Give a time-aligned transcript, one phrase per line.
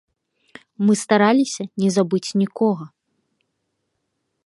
[0.85, 2.85] Мы стараліся не забыць нікога.